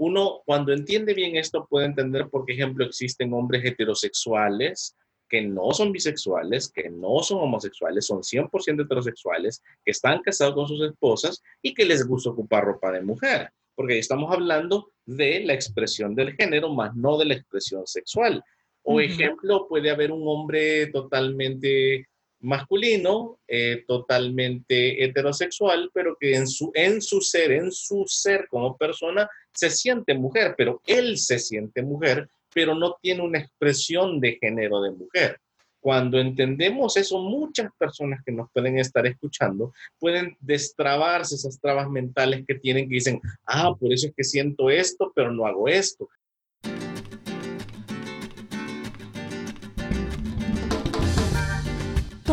[0.00, 4.96] uno cuando entiende bien esto puede entender, por ejemplo, existen hombres heterosexuales
[5.28, 10.66] que no son bisexuales, que no son homosexuales, son 100% heterosexuales, que están casados con
[10.66, 15.52] sus esposas y que les gusta ocupar ropa de mujer, porque estamos hablando de la
[15.52, 18.42] expresión del género, más no de la expresión sexual.
[18.82, 22.08] O ejemplo, puede haber un hombre totalmente
[22.40, 28.76] masculino, eh, totalmente heterosexual, pero que en su, en su ser, en su ser como
[28.76, 34.38] persona, se siente mujer, pero él se siente mujer, pero no tiene una expresión de
[34.40, 35.38] género de mujer.
[35.80, 42.44] Cuando entendemos eso, muchas personas que nos pueden estar escuchando pueden destrabarse esas trabas mentales
[42.46, 46.08] que tienen que dicen, ah, por eso es que siento esto, pero no hago esto.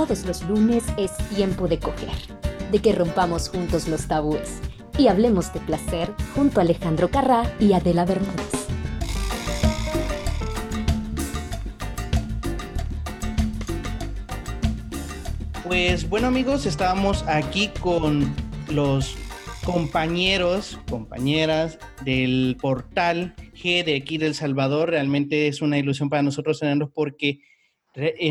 [0.10, 2.16] Los lunes es tiempo de coger,
[2.72, 4.62] de que rompamos juntos los tabúes
[4.98, 8.68] y hablemos de placer junto a Alejandro Carrá y Adela Bermúdez.
[15.66, 18.34] Pues bueno amigos, estábamos aquí con
[18.70, 19.18] los
[19.66, 24.92] compañeros, compañeras del portal G de aquí del Salvador.
[24.92, 27.40] Realmente es una ilusión para nosotros tenerlos porque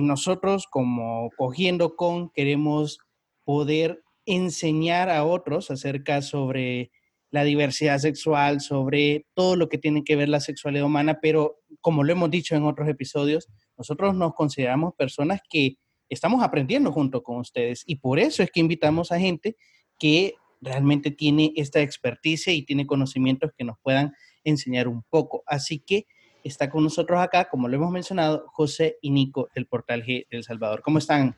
[0.02, 2.98] nosotros como cogiendo con queremos
[3.44, 6.90] poder enseñar a otros acerca sobre
[7.30, 12.04] la diversidad sexual, sobre todo lo que tiene que ver la sexualidad humana, pero como
[12.04, 15.76] lo hemos dicho en otros episodios, nosotros nos consideramos personas que
[16.08, 19.56] estamos aprendiendo junto con ustedes y por eso es que invitamos a gente
[19.98, 25.42] que realmente tiene esta experticia y tiene conocimientos que nos puedan enseñar un poco.
[25.46, 26.06] Así que
[26.46, 30.44] está con nosotros acá, como lo hemos mencionado, José y Nico del Portal G del
[30.44, 30.82] Salvador.
[30.82, 31.36] ¿Cómo están?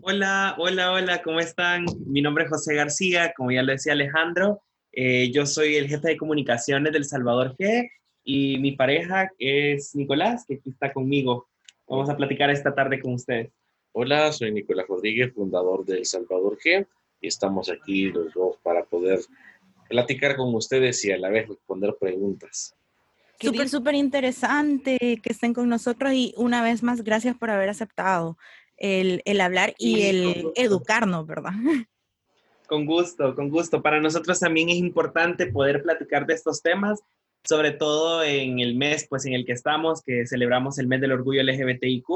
[0.00, 1.84] Hola, hola, hola, ¿cómo están?
[2.06, 4.62] Mi nombre es José García, como ya lo decía Alejandro.
[4.92, 7.90] Eh, yo soy el jefe de comunicaciones del Salvador G
[8.24, 11.48] y mi pareja es Nicolás, que aquí está conmigo.
[11.86, 13.50] Vamos a platicar esta tarde con ustedes.
[13.92, 16.86] Hola, soy Nicolás Rodríguez, fundador del Salvador G
[17.20, 19.20] y estamos aquí los dos para poder
[19.88, 22.74] platicar con ustedes y a la vez responder preguntas.
[23.40, 28.38] Súper, súper interesante que estén con nosotros y una vez más, gracias por haber aceptado
[28.76, 31.52] el, el hablar y el educarnos, ¿verdad?
[32.66, 33.80] Con gusto, con gusto.
[33.80, 37.00] Para nosotros también es importante poder platicar de estos temas,
[37.44, 41.12] sobre todo en el mes pues, en el que estamos, que celebramos el mes del
[41.12, 42.08] orgullo LGBTIQ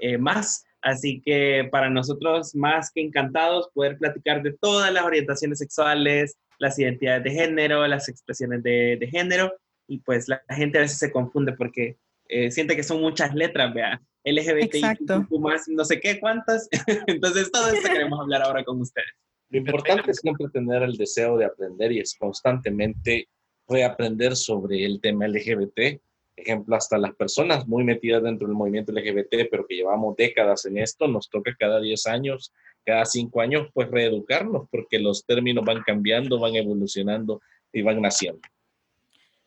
[0.00, 0.64] eh, más.
[0.82, 6.76] Así que para nosotros más que encantados poder platicar de todas las orientaciones sexuales, las
[6.76, 9.52] identidades de género, las expresiones de, de género
[9.86, 11.96] y pues la gente a veces se confunde porque
[12.28, 16.68] eh, siente que son muchas letras, vea, LGBT, más no sé qué, cuántas.
[17.06, 19.10] Entonces, todo esto queremos hablar ahora con ustedes.
[19.50, 23.28] Lo importante es siempre tener el deseo de aprender y es constantemente
[23.68, 26.00] reaprender sobre el tema LGBT.
[26.36, 30.78] Ejemplo, hasta las personas muy metidas dentro del movimiento LGBT, pero que llevamos décadas en
[30.78, 32.52] esto, nos toca cada 10 años,
[32.84, 37.40] cada 5 años, pues reeducarnos, porque los términos van cambiando, van evolucionando
[37.72, 38.40] y van naciendo.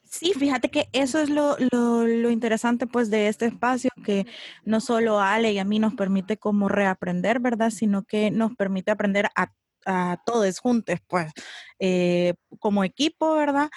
[0.09, 4.25] Sí, fíjate que eso es lo, lo, interesante pues de este espacio, que
[4.63, 7.71] no solo a Ale y a mí nos permite como reaprender, ¿verdad?
[7.71, 9.53] Sino que nos permite aprender a,
[9.85, 11.31] a todos juntos, pues,
[11.79, 13.69] eh, como equipo, ¿verdad?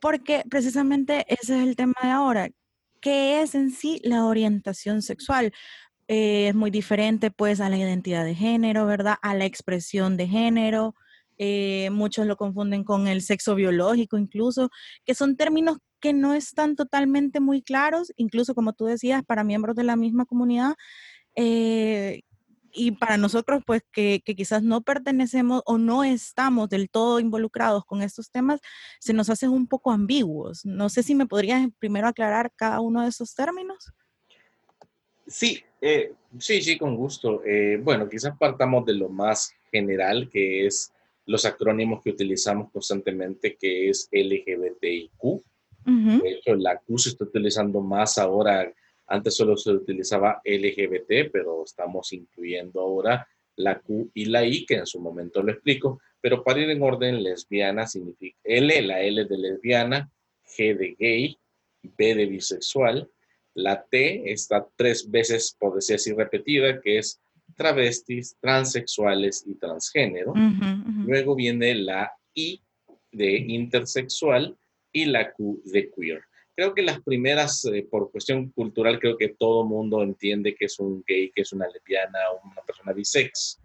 [0.00, 2.48] Porque precisamente ese es el tema de ahora.
[3.00, 5.52] ¿Qué es en sí la orientación sexual?
[6.08, 9.16] Eh, es muy diferente pues a la identidad de género, ¿verdad?
[9.22, 10.94] A la expresión de género,
[11.38, 14.70] eh, muchos lo confunden con el sexo biológico incluso,
[15.04, 19.76] que son términos que no están totalmente muy claros, incluso como tú decías, para miembros
[19.76, 20.74] de la misma comunidad.
[21.34, 22.22] Eh,
[22.78, 28.02] y para nosotros, pues que, quizás no pertenecemos o no estamos del todo involucrados con
[28.02, 28.60] estos temas,
[29.00, 30.64] se nos hacen un poco ambiguos.
[30.64, 33.92] No sé si me podrías primero aclarar cada uno de esos términos.
[35.26, 37.42] Sí, eh, sí, sí, con gusto.
[37.80, 40.92] bueno, quizás partamos de lo más general, que es
[41.26, 45.42] los acrónimos que utilizamos constantemente, que es LGBTIQ.
[45.84, 48.72] De hecho, la Q se está utilizando más ahora.
[49.06, 53.26] Antes solo se utilizaba LGBT, pero estamos incluyendo ahora
[53.56, 56.00] la Q y la I, que en su momento lo explico.
[56.20, 60.10] Pero para ir en orden, lesbiana significa L, la L de lesbiana,
[60.44, 61.38] G de gay,
[61.82, 63.08] B de bisexual.
[63.54, 67.20] La T está tres veces, por decir así, repetida, que es
[67.56, 70.34] travestis, transexuales y transgénero.
[71.06, 72.60] Luego viene la I
[73.10, 74.56] de intersexual
[74.92, 76.22] y la Q de queer.
[76.54, 80.78] Creo que las primeras, eh, por cuestión cultural, creo que todo mundo entiende que es
[80.78, 83.60] un gay, que es una lesbiana o una persona bisex.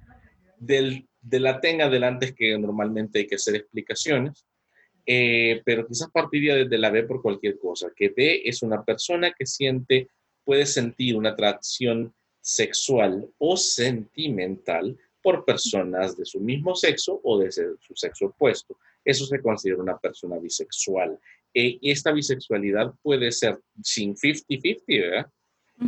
[0.58, 4.46] Del, de la T en adelante es que normalmente hay que hacer explicaciones.
[5.06, 9.32] eh, pero quizás partiría desde la B por cualquier cosa, que B es una persona
[9.32, 10.10] que siente,
[10.44, 17.52] puede sentir una atracción sexual o sentimental por personas de su mismo sexo o de
[17.52, 18.78] su sexo opuesto.
[19.06, 21.20] Eso se considera una persona bisexual.
[21.54, 25.32] Y esta bisexualidad puede ser sin 50-50, ¿verdad?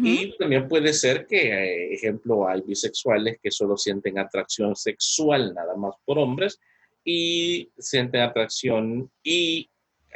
[0.02, 5.76] Y también puede ser que, eh, ejemplo, hay bisexuales que solo sienten atracción sexual nada
[5.76, 6.60] más por hombres
[7.06, 9.70] y sienten atracción y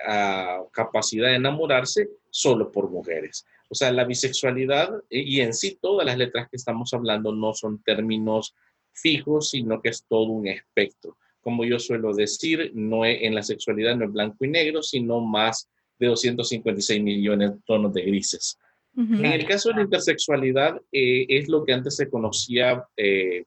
[0.07, 3.45] ah, capacidad de enamorarse solo por mujeres.
[3.69, 7.81] O sea, la bisexualidad y en sí todas las letras que estamos hablando no son
[7.83, 8.55] términos
[8.93, 11.17] fijos, sino que es todo un espectro.
[11.41, 15.69] Como yo suelo decir, no en la sexualidad no es blanco y negro, sino más
[15.99, 18.57] de 256 millones de tonos de grises.
[18.97, 23.45] En el caso de la intersexualidad, eh, es lo que antes se conocía eh,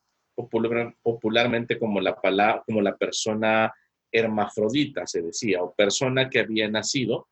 [1.03, 3.75] popularmente como la, palabra, como la persona
[4.13, 7.27] hermafrodita, se decía, o persona que había nacido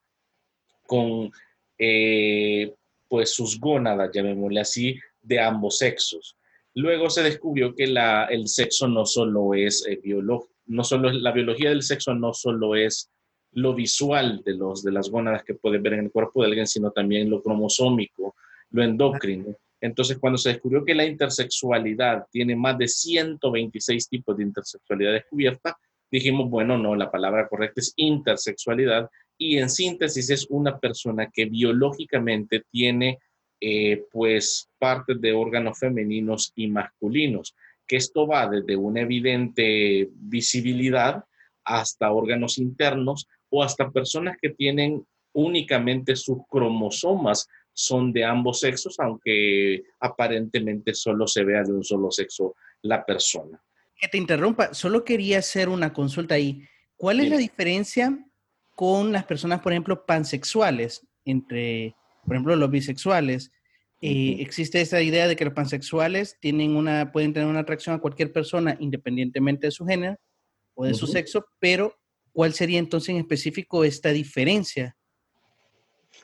[0.85, 1.31] con
[1.79, 2.75] eh,
[3.09, 6.37] pues sus gónadas, llamémosle así, de ambos sexos.
[6.75, 11.33] Luego se descubrió que la, el sexo no solo es eh, biológico, no solo la
[11.33, 13.11] biología del sexo no solo es
[13.53, 16.67] lo visual de, los, de las gónadas que puede ver en el cuerpo de alguien,
[16.67, 18.37] sino también lo cromosómico,
[18.71, 19.57] lo endocrino.
[19.81, 25.79] Entonces, cuando se descubrió que la intersexualidad tiene más de 126 tipos de intersexualidad descubierta,
[26.11, 29.09] dijimos, bueno, no, la palabra correcta es intersexualidad
[29.39, 33.19] y en síntesis es una persona que biológicamente tiene
[33.61, 37.55] eh, pues partes de órganos femeninos y masculinos,
[37.87, 41.25] que esto va desde una evidente visibilidad
[41.65, 48.99] hasta órganos internos o hasta personas que tienen únicamente sus cromosomas son de ambos sexos,
[48.99, 53.63] aunque aparentemente solo se vea de un solo sexo la persona.
[54.01, 56.63] Que te interrumpa, solo quería hacer una consulta ahí.
[56.97, 58.19] ¿Cuál es la diferencia
[58.79, 63.51] con las personas, por ejemplo, pansexuales entre, por ejemplo, los bisexuales?
[64.01, 67.99] Eh, existe esa idea de que los pansexuales tienen una, pueden tener una atracción a
[67.99, 70.17] cualquier persona independientemente de su género
[70.75, 71.93] o de su sexo, pero
[72.31, 74.97] ¿cuál sería entonces en específico esta diferencia?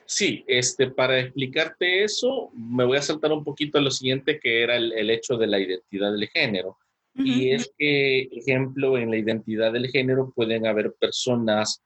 [0.06, 4.62] Sí, este, para explicarte eso, me voy a saltar un poquito a lo siguiente, que
[4.62, 6.78] era el, hecho de la identidad del género.
[7.16, 11.82] Y es que, ejemplo, en la identidad del género pueden haber personas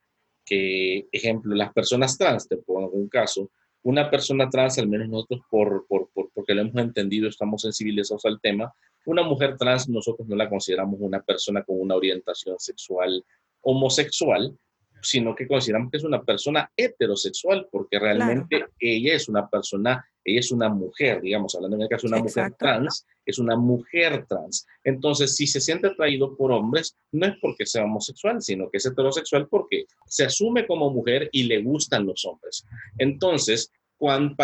[0.49, 3.51] que, ejemplo, las personas trans, te pongo un caso,
[3.83, 8.41] una persona trans, al menos nosotros por, por, porque lo hemos entendido, estamos sensibilizados al
[8.41, 8.73] tema,
[9.07, 13.25] una mujer trans nosotros no la consideramos una persona con una orientación sexual
[13.63, 14.57] homosexual,
[15.01, 20.41] sino que consideramos que es una persona heterosexual, porque realmente ella es una persona, ella
[20.41, 24.27] es una mujer, digamos, hablando en el caso de una mujer trans, es una mujer
[24.27, 24.67] trans.
[24.85, 28.87] Entonces, si se siente atraído por hombres, no es porque sea homosexual, sino que es
[28.87, 32.65] heterosexual porque se asume como mujer y le gustan los hombres.
[32.99, 34.35] Entonces, cuando,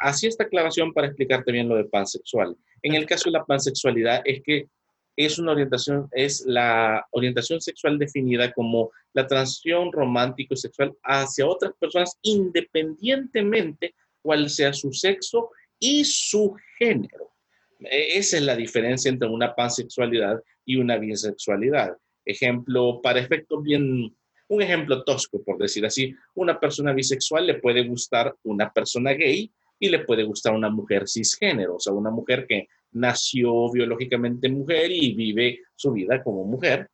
[0.00, 2.56] así esta aclaración para explicarte bien lo de pansexual.
[2.82, 4.68] En el caso de la pansexualidad es que
[5.16, 11.46] es una orientación, es la orientación sexual definida como la transición romántico y sexual hacia
[11.46, 17.32] otras personas independientemente cuál sea su sexo y su género.
[17.80, 21.96] E, esa es la diferencia entre una pansexualidad y una bisexualidad.
[22.24, 24.14] Ejemplo, para efectos bien,
[24.48, 29.50] un ejemplo tosco, por decir así, una persona bisexual le puede gustar una persona gay
[29.78, 34.90] y le puede gustar una mujer cisgénero, o sea, una mujer que nació biológicamente mujer
[34.90, 36.88] y vive su vida como mujer.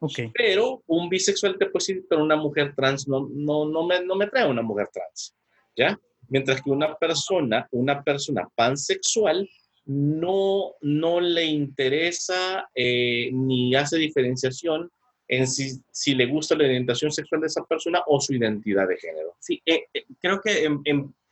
[0.00, 0.30] Okay.
[0.34, 4.16] Pero un bisexual te puede decir, pero una mujer trans no, no, no, me, no
[4.16, 5.34] me trae una mujer trans,
[5.76, 5.98] ¿ya?
[6.28, 9.48] Mientras que una persona, una persona pansexual,
[9.86, 14.90] no, no le interesa eh, ni hace diferenciación
[15.28, 18.96] en si, si, le gusta la orientación sexual de esa persona o su identidad de
[18.96, 19.34] género.
[19.40, 20.68] Sí, eh, eh, creo que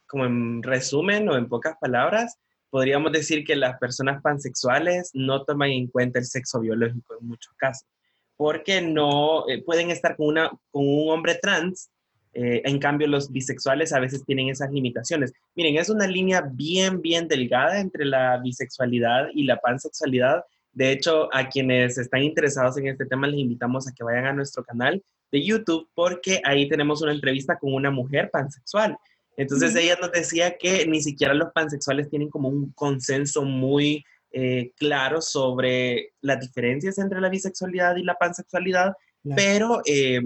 [0.07, 2.39] como en resumen o en pocas palabras,
[2.71, 7.55] podríamos decir que las personas pansexuales no toman en cuenta el sexo biológico en muchos
[7.55, 7.89] casos,
[8.37, 11.91] porque no pueden estar con, una, con un hombre trans,
[12.35, 15.33] eh, en cambio los bisexuales a veces tienen esas limitaciones.
[15.55, 20.45] Miren, es una línea bien, bien delgada entre la bisexualidad y la pansexualidad.
[20.73, 24.33] De hecho, a quienes están interesados en este tema les invitamos a que vayan a
[24.33, 28.97] nuestro canal de YouTube porque ahí tenemos una entrevista con una mujer pansexual
[29.37, 34.73] entonces ella nos decía que ni siquiera los pansexuales tienen como un consenso muy eh,
[34.77, 38.95] claro sobre las diferencias entre la bisexualidad y la pansexualidad,
[39.37, 40.21] pero eh,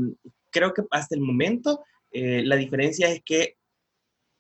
[0.51, 1.85] creo que hasta el momento
[2.19, 3.57] eh, la diferencia es que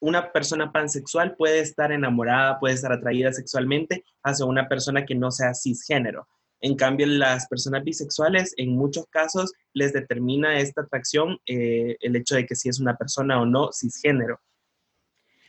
[0.00, 5.30] una persona pansexual puede estar enamorada, puede estar atraída sexualmente hacia una persona que no
[5.30, 6.26] sea cisgénero.
[6.61, 12.35] En cambio, las personas bisexuales, en muchos casos, les determina esta atracción eh, el hecho
[12.35, 14.40] de que si es una persona o no cisgénero.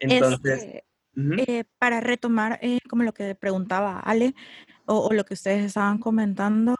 [0.01, 0.83] Entonces, este,
[1.47, 4.35] eh, para retomar eh, como lo que preguntaba Ale
[4.85, 6.75] o, lo que ustedes estaban comentando,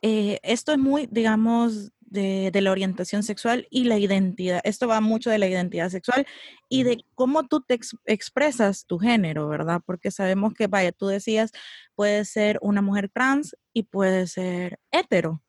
[0.00, 4.60] esto es muy, digamos, de, la orientación sexual y la identidad.
[4.64, 6.26] Esto va mucho de la identidad sexual
[6.68, 9.80] y de cómo tú te expresas tu género, ¿verdad?
[9.86, 11.52] Porque sabemos que, vaya, tú decías,
[11.94, 15.42] puede ser una mujer trans y puede ser hetero,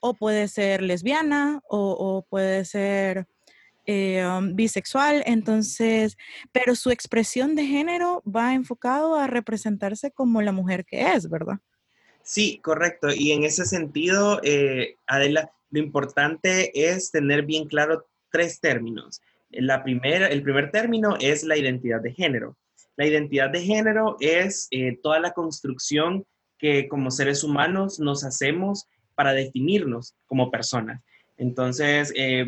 [0.00, 3.26] o puede ser lesbiana, o, puede ser
[3.84, 6.16] eh, um, bisexual, entonces,
[6.50, 11.58] pero su expresión de género va enfocado a representarse como la mujer que es, ¿verdad?
[12.22, 13.08] Sí, correcto.
[13.14, 19.20] Y en ese sentido, eh, Adela, lo importante es tener bien claro tres términos.
[19.50, 22.56] La primera, el primer término es la identidad de género.
[22.96, 26.24] La identidad de género es eh, toda la construcción
[26.58, 31.02] que como seres humanos nos hacemos para definirnos como personas.
[31.36, 32.44] Entonces, eh,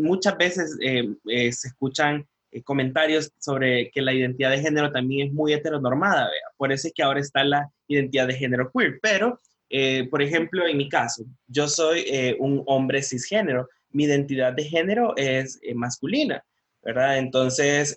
[0.00, 1.08] muchas veces eh,
[1.52, 2.26] se escuchan
[2.64, 6.28] comentarios sobre que la identidad de género también es muy heteronormada.
[6.56, 8.98] Por eso es que ahora está la identidad de género queer.
[9.00, 9.38] Pero
[9.70, 14.64] eh, por ejemplo, en mi caso, yo soy eh, un hombre cisgénero, mi identidad de
[14.64, 16.44] género es eh, masculina,
[16.82, 17.18] ¿verdad?
[17.18, 17.94] Entonces,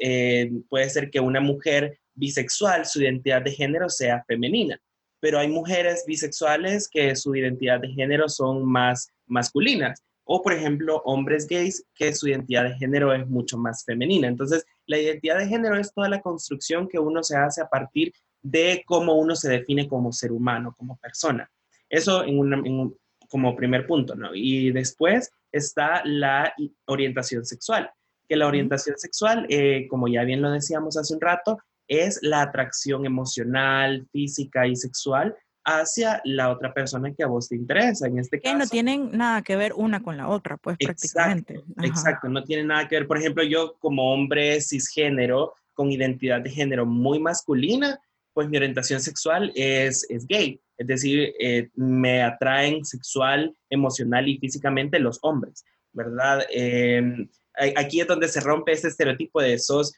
[0.70, 4.80] puede ser que una mujer bisexual, su identidad de género sea femenina,
[5.20, 11.02] pero hay mujeres bisexuales que su identidad de género son más masculinas, o por ejemplo,
[11.06, 14.28] hombres gays que su identidad de género es mucho más femenina.
[14.28, 18.14] Entonces, la identidad de género es toda la construcción que uno se hace a partir
[18.42, 21.50] de cómo uno se define como ser humano, como persona.
[21.94, 22.96] Eso en
[23.30, 24.34] como primer punto, ¿no?
[24.34, 26.54] Y después está la
[26.86, 27.90] orientación sexual,
[28.28, 32.42] que la orientación sexual, eh, como ya bien lo decíamos hace un rato, es la
[32.42, 35.36] atracción emocional, física y sexual
[35.66, 38.08] hacia la otra persona que a vos te interesa.
[38.08, 38.56] En este caso.
[38.56, 41.62] Que no tienen nada que ver una con la otra, pues prácticamente.
[41.84, 43.08] Exacto, no tiene nada que ver.
[43.08, 48.00] Por ejemplo, yo como hombre cisgénero, con identidad de género muy masculina,
[48.34, 50.60] pues mi orientación sexual es, es gay.
[50.78, 56.46] Es decir, eh, me atraen sexual, emocional y físicamente los hombres, ¿verdad?
[56.50, 57.30] Em,
[57.78, 59.94] aquí es donde se rompe ese estereotipo de esos,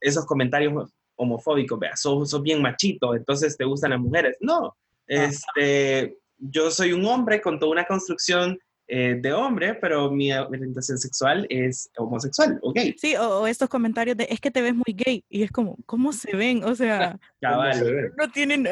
[0.00, 4.36] esos comentarios homofóbicos, vea, sos, sos, bien machito, entonces te gustan las mujeres.
[4.40, 8.58] No, este, yo soy un hombre con toda una construcción
[8.92, 12.96] eh, de hombre, pero mi orientación sexual es homosexual o gay.
[12.98, 16.12] Sí, o, estos comentarios de es que te ves muy gay y es como, ¿cómo
[16.12, 16.64] se ven?
[16.64, 18.66] O sea, no tienen,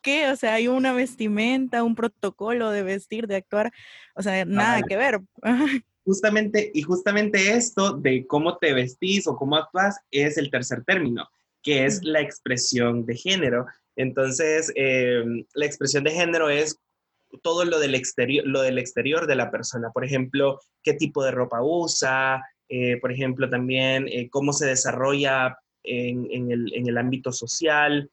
[0.00, 0.30] ¿qué?
[0.30, 3.70] O sea, hay una vestimenta, un protocolo de vestir, de actuar,
[4.14, 5.20] o sea, nada que ver.
[6.06, 11.28] Justamente, y justamente esto de cómo te vestís o cómo actúas es el tercer término,
[11.62, 13.66] que es la expresión de género.
[13.94, 16.80] Entonces, em, la expresión de género es
[17.42, 19.90] todo lo del exterior, lo del exterior de la persona.
[19.90, 25.58] Por ejemplo, qué tipo de ropa usa, eh, por ejemplo, también eh, cómo se desarrolla
[25.82, 28.10] en, el, ámbito social,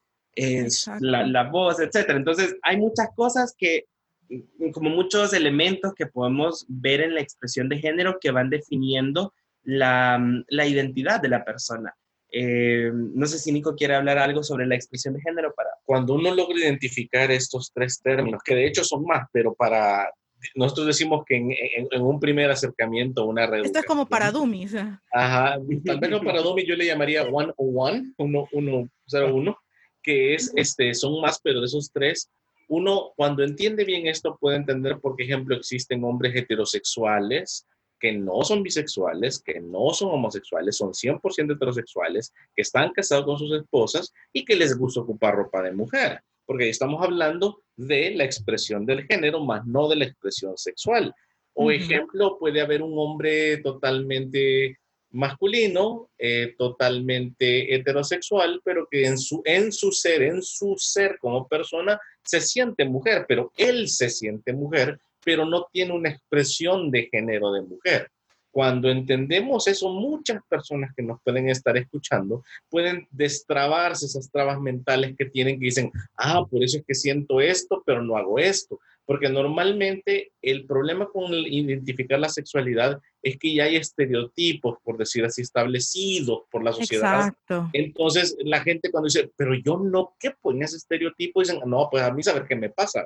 [0.99, 2.09] la, la, voz, etc.
[2.09, 3.85] Entonces, hay muchas cosas que,
[4.29, 9.33] mm, como muchos elementos que podemos ver en la expresión de género que van definiendo
[9.63, 11.93] la, mm, la identidad de la persona.
[12.37, 15.69] Eh, no sé si Nico quiere hablar algo sobre la expresión de género para...
[15.85, 20.11] Cuando uno logra identificar estos tres términos, que de hecho son más, pero para...
[20.53, 23.63] Nosotros decimos que en, un primer acercamiento, una red.
[23.63, 24.75] Esto es como para dummies.
[25.13, 29.57] Ajá, tal vez no para dummies, yo le llamaría 101, 101,
[30.03, 32.29] que es, este, son más, pero de esos tres,
[32.67, 37.65] uno cuando entiende bien esto puede entender, por ejemplo, existen hombres heterosexuales,
[38.05, 43.39] que no son bisexuales, que no son homosexuales, son 100% heterosexuales, que están casados con
[43.39, 48.23] sus esposas y que les gusta ocupar ropa de mujer, porque estamos hablando de la
[48.23, 51.15] expresión del género, más no de la expresión sexual.
[51.55, 54.77] O ejemplo, puede haber un hombre totalmente
[55.09, 61.47] masculino, eh, totalmente heterosexual, pero que en su, en su ser, en su ser como
[61.47, 67.09] persona, se siente mujer, pero él se siente mujer pero no tiene una expresión de
[67.11, 68.09] género de mujer.
[68.51, 75.13] Cuando entendemos eso, muchas personas que nos pueden estar escuchando pueden destrabarse esas trabas mentales
[75.17, 78.79] que tienen que dicen, ah, por eso es que siento esto, pero no hago esto.
[79.03, 85.25] Porque normalmente el problema con identificar la sexualidad es que ya hay estereotipos, por decir
[85.25, 87.27] así, establecidos por la sociedad.
[87.27, 87.69] Exacto.
[87.73, 91.41] Entonces la gente cuando dice, pero yo no, ¿qué pones ese estereotipo?
[91.41, 93.05] Dicen, no, pues a mí saber qué me pasa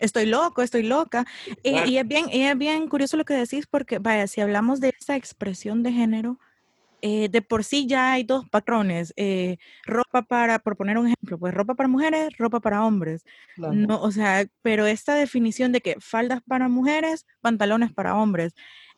[0.00, 1.26] estoy loco, estoy loca.
[1.62, 5.16] Y, es bien, es bien curioso lo que decís porque, vaya, si hablamos de esa
[5.16, 6.38] expresión de género,
[7.00, 11.38] eh, de por sí ya hay dos patrones, eh, ropa para, por poner un ejemplo,
[11.38, 13.24] pues ropa para mujeres, ropa para hombres.
[13.56, 18.54] No, o sea, pero esta definición de que faldas para mujeres, pantalones para hombres,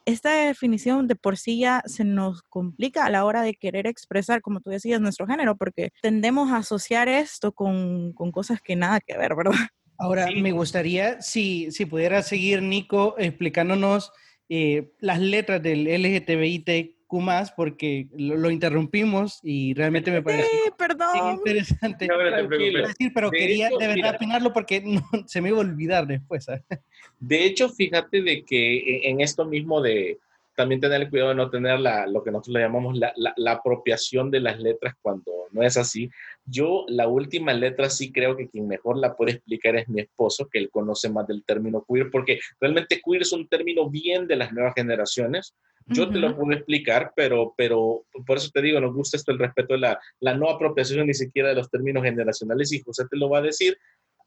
[0.06, 4.40] esta definición de por sí ya se nos complica a la hora de querer expresar,
[4.40, 9.00] como tú decías, nuestro género, porque tendemos a asociar esto con, con cosas que nada
[9.00, 9.52] que ver, ¿verdad?
[10.00, 14.12] Ahora, me gustaría, si, si pudiera seguir, Nico, explicándonos
[14.48, 21.34] eh, las letras del LGTBIT más porque lo, interrumpimos y realmente me parece perdón.
[21.34, 22.08] interesante.
[23.12, 24.84] pero quería de verdad opinarlo porque
[25.26, 26.46] se me iba a olvidar después.
[27.18, 30.18] De hecho, fíjate de que e, en esto mismo de
[30.60, 34.30] también tener cuidado de no tener la, lo que nosotros le llamamos la, la, apropiación
[34.30, 36.10] de las letras cuando no es así.
[36.44, 40.50] Yo la última letra sí creo que quien mejor la puede explicar es mi esposo,
[40.52, 44.36] que él conoce más del término queer, porque realmente queer es un término bien de
[44.36, 45.54] las nuevas generaciones.
[45.86, 49.38] Yo te lo puedo explicar, pero, pero por eso te digo, nos gusta esto el
[49.38, 53.16] respeto de la, la no apropiación ni siquiera de los términos generacionales y José te
[53.16, 53.78] lo va a decir.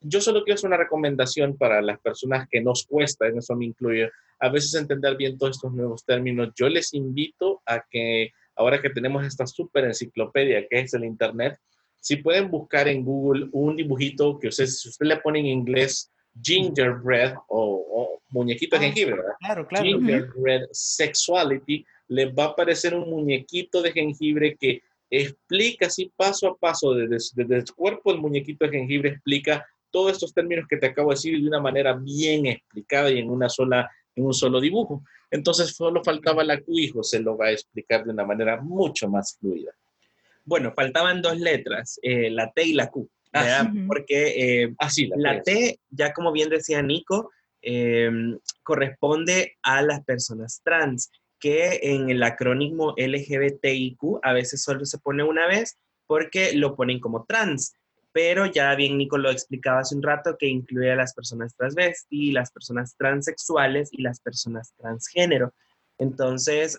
[0.03, 3.65] Yo solo quiero hacer una recomendación para las personas que nos cuesta, en eso me
[3.65, 6.50] incluye, a veces entender bien todos estos nuevos términos.
[6.55, 11.57] Yo les invito a que, ahora que tenemos esta súper enciclopedia que es el Internet,
[12.01, 16.12] si pueden buscar en Google un dibujito que usted, si usted le pone en inglés
[16.41, 19.33] gingerbread o, muñequito de ah, jengibre, ¿verdad?
[19.39, 19.86] Claro, claro.
[19.86, 26.57] Gingerbread sexuality, le va a aparecer un muñequito de jengibre que explica así paso a
[26.57, 30.88] paso, desde, desde el cuerpo del muñequito de jengibre, explica todos estos términos que te
[30.88, 34.59] acabo de decir de una manera bien explicada y en una sola en un solo
[34.59, 35.03] dibujo.
[35.31, 39.07] Entonces solo faltaba la Q y José lo va a explicar de una manera mucho
[39.07, 39.71] más fluida.
[40.45, 43.09] Bueno, faltaban dos letras, eh, la T y la Q.
[43.33, 47.31] Ah, porque eh, Así, ah, la, T, ya como bien decía Nico,
[47.62, 55.00] em, corresponde a las personas trans, que en el acrónimo LGBTIQ a veces solo se
[55.00, 57.73] pone una vez porque lo ponen como trans
[58.13, 62.32] pero ya bien Nico lo explicaba hace un rato que incluye a las personas transvesti,
[62.32, 65.53] las personas transexuales y las personas transgénero.
[65.98, 66.77] Entonces,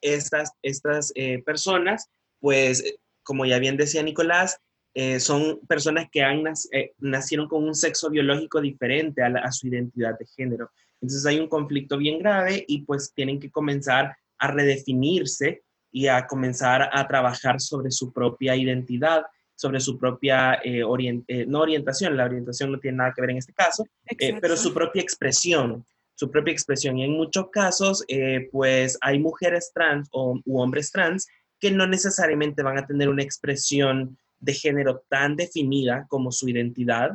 [0.00, 4.58] estas, estas eh, personas, pues, como ya bien decía Nicolás,
[4.94, 9.68] eh, son personas que han eh, nacieron con un sexo biológico diferente a, a, su
[9.68, 10.70] identidad de género.
[11.00, 16.26] Entonces hay un conflicto bien grave y pues tienen que comenzar a redefinirse y a
[16.26, 19.22] comenzar a trabajar sobre su propia identidad
[19.62, 20.82] sobre su propia, eh,
[21.28, 24.56] eh, no orientación, la orientación no tiene nada que ver en este caso, eh, pero
[24.56, 26.98] su propia expresión, su propia expresión.
[26.98, 28.04] Y en muchos casos,
[28.50, 31.28] pues hay mujeres trans o, u hombres trans
[31.60, 37.10] que no necesariamente van a tener una expresión de género tan definida como su identidad.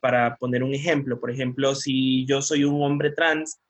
[0.00, 3.60] para poner un ejemplo, por ejemplo, si yo soy un hombre trans,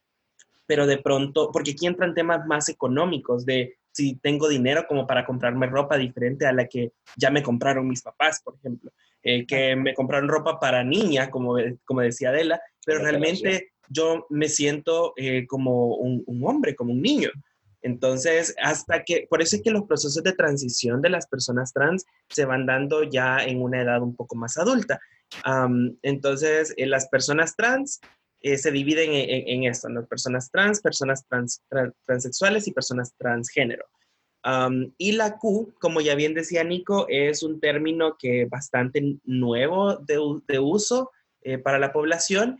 [0.66, 5.24] pero de pronto, porque aquí entran temas más económicos de si tengo dinero como para
[5.24, 9.76] comprarme ropa diferente a la que ya me compraron mis papás, por ejemplo, eh, que
[9.76, 15.46] me compraron ropa para niña, como, como decía Adela, pero realmente yo me siento eh,
[15.46, 17.30] como un, hombre, como un niño.
[17.82, 22.04] Entonces, hasta que, por eso es que los procesos de transición de las personas trans
[22.30, 24.98] se van dando ya en una edad un poco más adulta.
[26.02, 28.00] entonces, eh, las personas trans
[28.44, 30.04] eh, se dividen en, esto, ¿no?
[30.04, 31.62] Personas trans, personas trans,
[32.04, 33.86] transexuales y personas transgénero.
[34.98, 40.58] y la Q, como ya bien decía Nico, es un término que bastante nuevo de,
[40.58, 42.58] uso eh, para la población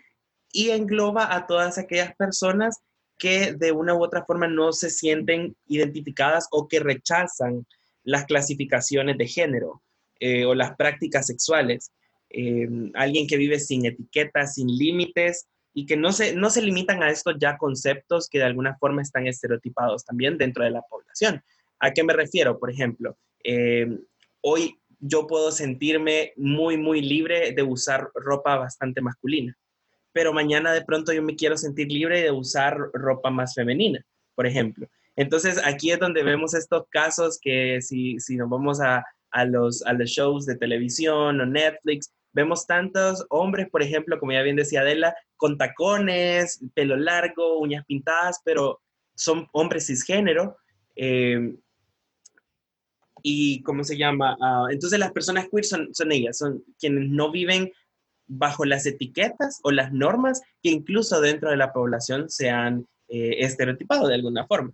[0.50, 2.78] y engloba a todas aquellas personas
[3.18, 7.66] que de una u otra forma no se sienten identificadas o que rechazan
[8.04, 9.82] las clasificaciones de género
[10.18, 11.92] eh, o las prácticas sexuales.
[12.94, 17.10] alguien que vive sin etiquetas, sin límites, y que no se, no se limitan a
[17.10, 21.42] estos ya conceptos que de alguna forma están estereotipados también dentro de la población.
[21.80, 22.58] ¿A qué me refiero?
[22.60, 23.98] Por ejemplo, eh,
[24.40, 29.54] hoy yo puedo sentirme muy, muy libre de usar ropa bastante masculina,
[30.12, 34.00] pero mañana de pronto yo me quiero sentir libre de usar ropa más femenina,
[34.36, 34.86] por ejemplo.
[35.16, 39.84] Entonces aquí es donde vemos estos casos que si, si nos vamos a, a, los,
[39.84, 44.56] a los shows de televisión o Netflix, Vemos tantos hombres, por ejemplo, como ya bien
[44.56, 48.80] decía Adela, con tacones, pelo largo, uñas pintadas, pero
[49.14, 50.56] son hombres cisgénero.
[50.96, 51.54] Eh,
[53.22, 57.70] y cómo se llama, ah, entonces las personas queer son, ellas, son quienes no viven
[58.26, 63.36] bajo las etiquetas o las normas que incluso dentro de la población se han eh,
[63.40, 64.72] estereotipado de alguna forma.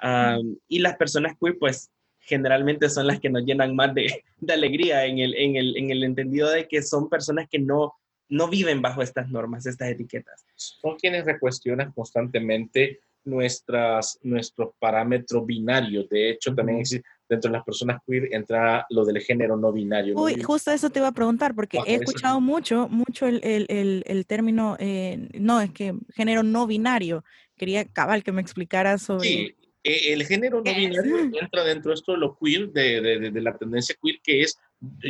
[0.00, 5.04] Ah, y las personas queer pues generalmente son las que nos llenan más de, alegría
[5.04, 7.94] en el entendido de que son personas que no,
[8.32, 10.46] no viven bajo estas normas, estas etiquetas.
[10.54, 16.08] Son quienes recuestionan constantemente nuestras, nuestros parámetros binarios.
[16.08, 20.18] De hecho, también existe, dentro de las personas queer entra lo del género no binario.
[20.18, 24.26] Uy, justo eso te iba a preguntar, porque he escuchado mucho, mucho el, el, el,
[24.26, 27.24] término, eh, no, es que género no binario.
[27.58, 29.28] Quería, cabal, que me explicaras sobre...
[29.28, 33.30] Sí, e, el género no binario entra dentro de esto de lo queer, de, de,
[33.30, 34.58] de, la tendencia queer, que es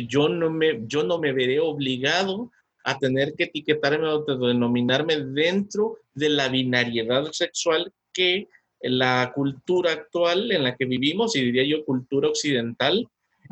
[0.09, 2.51] yo no me, yo no me veré obligado
[2.83, 8.47] a tener que etiquetarme o denominarme dentro de la binariedad sexual que
[8.81, 13.07] la cultura actual en la que vivimos, y diría yo cultura occidental,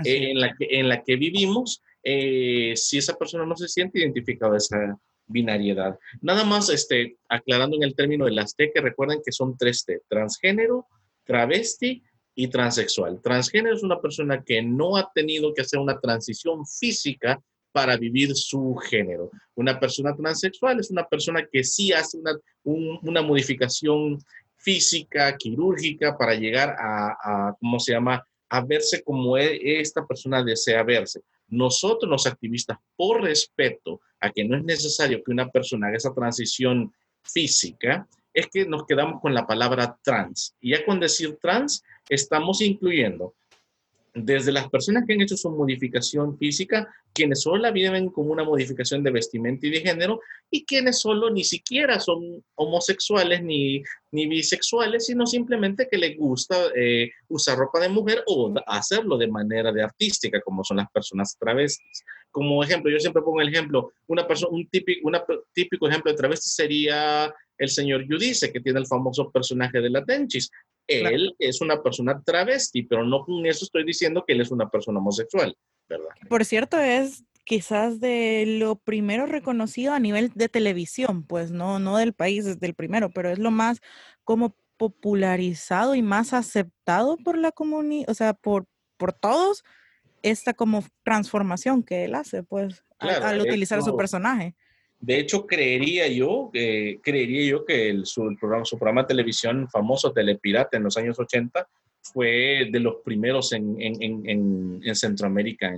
[0.05, 3.99] eh, en, la que, en la que vivimos, eh, si esa persona no se siente
[3.99, 5.97] identificada esa binariedad.
[6.21, 9.85] Nada más este, aclarando en el término de las T, que recuerden que son tres
[9.85, 10.87] T, transgénero,
[11.23, 12.03] travesti
[12.35, 13.21] y transexual.
[13.21, 18.35] Transgénero es una persona que no ha tenido que hacer una transición física para vivir
[18.35, 19.31] su género.
[19.55, 24.19] Una persona transexual es una persona que sí hace una, una modificación
[24.57, 30.83] física, quirúrgica, para llegar a, ¿cómo se llama?, a verse como e, esta persona desea
[30.83, 31.21] verse.
[31.47, 36.13] Nosotros los activistas, por respeto a que no es necesario que una persona haga esa
[36.13, 40.55] transición física, es que nos quedamos con la palabra trans.
[40.61, 43.33] Y ya con decir trans, estamos incluyendo
[44.13, 48.43] desde las personas que han hecho su modificación física, quienes solo la viven como una
[48.43, 50.19] modificación de vestimenta y de género,
[50.49, 56.55] y quienes solo ni siquiera son homosexuales ni, ni bisexuales, sino simplemente que les gusta
[56.75, 61.37] eh, usar ropa de mujer o hacerlo de manera de artística, como son las personas
[61.39, 62.03] travestis.
[62.31, 66.17] Como ejemplo, yo siempre pongo el ejemplo, una persona, un típico, una, típico ejemplo de
[66.17, 70.49] travesti sería el señor Yudice, que tiene el famoso personaje de la Tenchis.
[70.99, 74.69] Él es una persona travesti, pero no con eso estoy diciendo que él es una
[74.69, 75.55] persona homosexual,
[75.87, 76.09] ¿verdad?
[76.29, 81.97] Por cierto, es quizás de lo primero reconocido a nivel de televisión, pues no, no
[81.97, 83.81] del país, es del primero, pero es lo más
[84.23, 89.63] como popularizado y más aceptado por la comunidad, o sea, por, por todos,
[90.23, 94.55] esta como transformación que él hace, pues, al, utilizar su personaje.
[95.01, 99.67] De hecho, creería yo, eh, creería yo que el, su, programa, su programa de televisión
[99.67, 101.67] famoso, Telepirata, en los años 80,
[102.01, 105.73] fue de los primeros en, en, en, en Centroamérica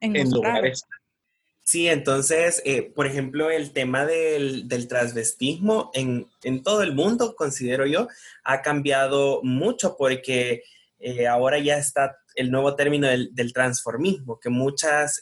[0.00, 0.84] en, lugares.
[1.64, 6.28] Sí, entonces, eh, por ejemplo, el tema del, del transvestismo en,
[6.62, 8.08] todo el mundo, considero yo,
[8.44, 10.64] ha cambiado mucho porque
[10.98, 15.18] eh, ahora ya está el nuevo término del, del transformismo, que muchas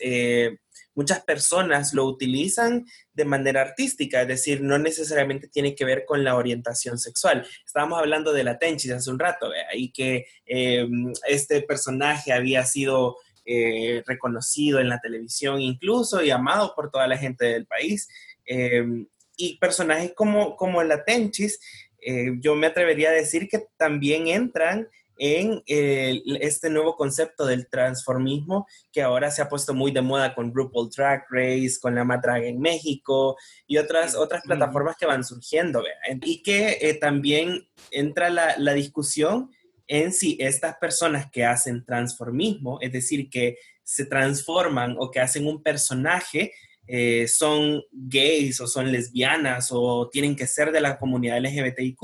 [0.99, 2.85] muchas personas lo utilizan
[3.15, 7.47] de manera artística, es decir, no necesariamente tiene que ver con la orientación sexual.
[7.65, 13.17] Estábamos hablando de la Tenchis hace un rato, y que em, este personaje había sido
[13.47, 18.09] eh, reconocido en la televisión incluso y amado por toda la gente del país.
[18.45, 19.07] Em,
[19.37, 21.61] y personajes como, como la Tenchis,
[22.01, 28.67] eh, yo me atrevería a decir que también entran en este nuevo concepto del transformismo
[28.93, 32.47] que ahora se ha puesto muy de moda con RuPaul Drag Race, con la Matraga
[32.47, 35.83] en México y otras, otras plataformas que van surgiendo.
[36.23, 39.51] Y que eh, también entra la, la discusión
[39.87, 45.47] en si estas personas que hacen transformismo, es decir, que se transforman o que hacen
[45.47, 46.53] un personaje,
[46.87, 51.99] eh, son gays o son lesbianas o tienen que ser de la comunidad LGBTIQ.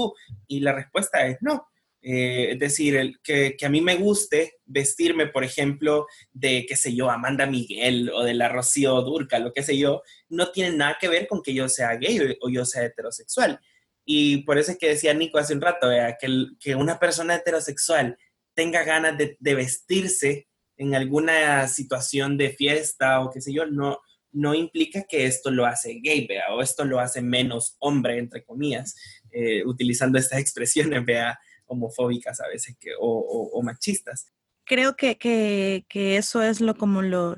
[0.46, 1.66] Y la respuesta es no.
[2.06, 7.10] Eh, es decir, que, a mí me guste vestirme, por ejemplo, de, qué sé yo,
[7.10, 11.08] Amanda Miguel o de la Rocío Durca, lo que sé yo, no tiene nada que
[11.08, 13.58] ver con que yo sea gay o, yo sea heterosexual.
[14.04, 15.88] Y por eso es que decía Nico hace un rato,
[16.20, 18.18] que, que, una persona heterosexual
[18.52, 23.98] tenga ganas de, vestirse en alguna situación de fiesta o qué sé yo, no,
[24.30, 28.94] no implica que esto lo hace gay, o esto lo hace menos hombre, entre comillas,
[29.30, 31.38] eh, utilizando estas expresiones, vea
[31.74, 34.32] homofóbicas a veces que, o, machistas.
[34.64, 37.37] Creo que, que, que, eso es lo como lo,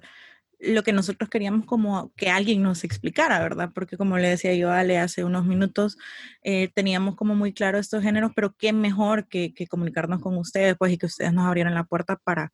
[0.58, 3.70] lo que nosotros queríamos como que alguien nos explicara, ¿verdad?
[3.74, 5.98] Porque como le decía yo a Ale hace unos minutos,
[6.42, 10.92] eh, teníamos como muy claro estos géneros, pero qué mejor que, comunicarnos con ustedes, pues,
[10.92, 12.52] y que ustedes nos abrieran la puerta para,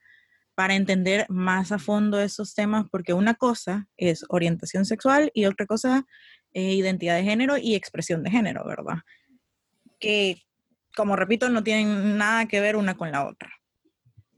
[0.55, 5.67] para entender más a fondo esos temas, porque una cosa es orientación sexual y otra
[5.67, 6.05] cosa
[6.53, 8.99] es identidad de género y expresión de género, ¿verdad?
[10.01, 10.43] Que
[10.97, 13.51] como repito, no tienen nada que ver una con la otra.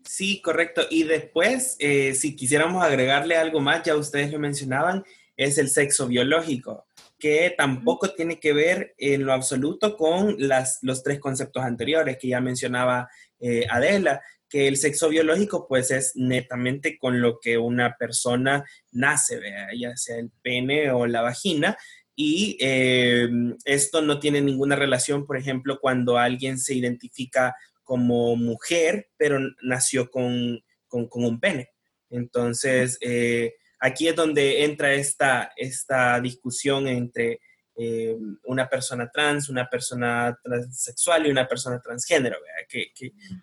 [0.05, 0.83] Sí, correcto.
[0.91, 5.05] Y después, eh, si quisiéramos agregarle algo más, ya ustedes lo mencionaban,
[5.37, 6.87] es el sexo biológico,
[7.19, 12.29] que tampoco tiene que ver en lo absoluto con las, los tres conceptos anteriores que
[12.29, 13.09] ya mencionaba
[13.41, 19.41] eh, Adela, que el sexo biológico pues es netamente con lo que una persona nace,
[19.77, 21.77] ya sea el pene o la vagina,
[22.17, 23.29] y eh,
[23.65, 30.11] esto no tiene ninguna relación, por ejemplo, cuando alguien se identifica como mujer, pero nació
[30.11, 31.71] con, un pene.
[32.11, 37.41] Entonces, eh, aquí es donde entra esta, esta discusión entre
[37.77, 42.37] eh, una persona trans, una persona transexual y una persona transgénero,
[42.69, 42.93] que,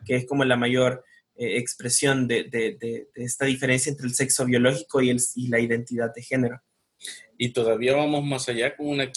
[0.08, 1.04] es como la mayor
[1.36, 6.62] expresión de, esta diferencia entre el sexo biológico y la identidad de género.
[7.44, 9.12] Y todavía vamos más allá con una,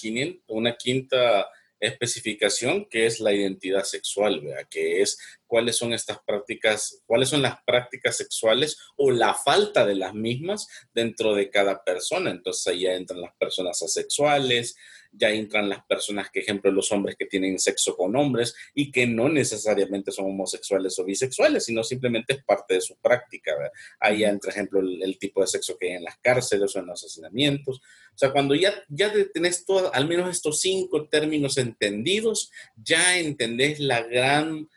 [0.46, 1.46] una quinta
[1.78, 7.62] especificación que es la identidad sexual, que es cuáles son estas prácticas, cuáles son las
[7.66, 12.30] prácticas sexuales o la falta de las mismas dentro de cada persona.
[12.30, 14.74] Entonces ahí entran las personas asexuales,
[15.16, 19.06] ya entran las personas, que ejemplo, los hombres que tienen sexo con hombres y que
[19.06, 23.52] no necesariamente son homosexuales o bisexuales, sino simplemente es parte de su práctica.
[24.00, 26.86] Ahí ya entra, ejemplo, el, tipo de sexo que hay en las cárceles o en
[26.86, 27.80] los asesinamientos.
[28.14, 33.80] O sea, cuando ya, ya tenés todo, al menos estos cinco términos entendidos, ya entendés
[33.80, 34.68] la gran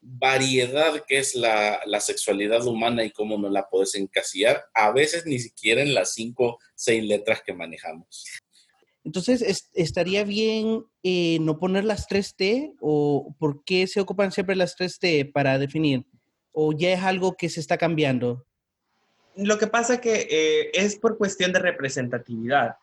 [0.00, 5.26] variedad que es la, la, sexualidad humana y cómo no la puedes encasillar, a veces
[5.26, 8.24] ni siquiera en las cinco, seis letras que manejamos.
[9.06, 14.76] Entonces, ¿estaría bien eh, no poner las 3T o por qué se ocupan siempre las
[14.76, 16.04] 3T para definir?
[16.50, 18.44] ¿O ya es algo que se está cambiando?
[19.36, 22.78] Lo que pasa que eh, es por cuestión de representatividad.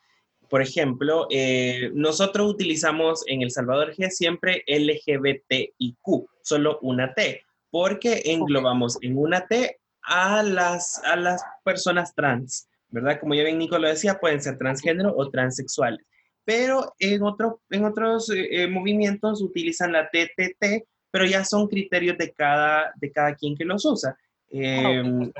[0.53, 8.21] Por ejemplo, eh, nosotros utilizamos en El Salvador G siempre LGBTIQ, solo una T, porque
[8.25, 13.19] englobamos en una T a las, a las personas trans, ¿verdad?
[13.19, 16.05] Como ya bien Nico lo decía, pueden ser transgénero o transexuales
[16.45, 22.31] pero en, otro, en otros eh, movimientos utilizan la TTT, pero ya son criterios de
[22.31, 24.15] cada, de cada quien que los usa.
[24.51, 25.31] Em,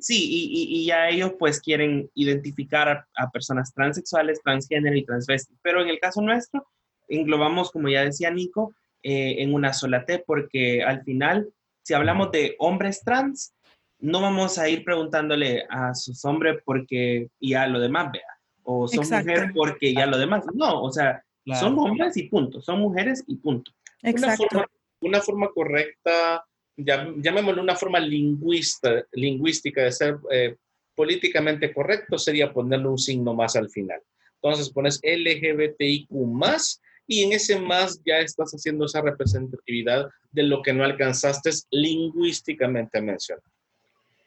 [0.00, 5.82] sí, y, y, ya ellos pues quieren identificar a, personas transexuales, transgénero y transvesti, pero
[5.82, 6.66] en el caso nuestro
[7.08, 11.48] englobamos, como ya decía Nico, eh, en una sola T, porque al final,
[11.84, 13.54] si hablamos de hombres trans,
[13.98, 18.88] no vamos a ir preguntándole a sus hombres porque y a lo demás, vea o
[18.88, 20.44] son mujeres porque ya lo demás.
[20.52, 21.22] No, o sea,
[21.58, 23.70] son hombres y punto, son mujeres y punto.
[24.02, 24.64] Exacto.
[25.00, 26.44] Una forma, correcta, ya,
[26.76, 30.56] llamémoslo una forma lingüista, lingüística de ser eh,
[30.94, 34.00] políticamente correcto sería ponerle un signo más al final.
[34.42, 40.62] Entonces pones LGBTIQ más y en ese más ya estás haciendo esa representatividad de lo
[40.62, 43.44] que no alcanzaste lingüísticamente a mencionar.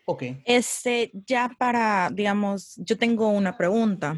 [0.06, 0.24] Ok.
[0.46, 4.18] Este, ya para, digamos, yo tengo una pregunta,